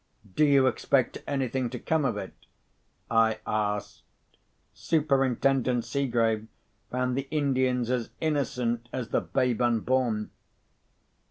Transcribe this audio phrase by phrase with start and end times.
[0.35, 2.33] "Do you expect anything to come of it?"
[3.11, 4.01] I asked.
[4.73, 6.47] "Superintendent Seegrave
[6.89, 10.31] found the Indians as innocent as the babe unborn."